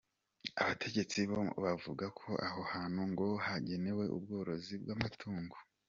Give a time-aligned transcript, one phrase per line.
[0.61, 5.57] Abategetsi bo bavuga ko aho hantu ngo hagenewe ubworozi bw’amatungo.